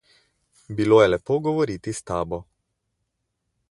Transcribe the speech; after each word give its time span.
Bilo 0.79 0.99
je 1.03 1.11
lepo 1.15 1.39
govoriti 1.49 1.95
s 1.99 2.03
tabo. 2.11 2.43